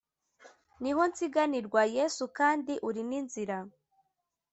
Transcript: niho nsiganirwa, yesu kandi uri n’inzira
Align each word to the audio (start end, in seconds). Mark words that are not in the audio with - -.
niho 0.81 1.01
nsiganirwa, 1.09 1.81
yesu 1.97 2.23
kandi 2.37 2.73
uri 2.87 3.01
n’inzira 3.09 3.57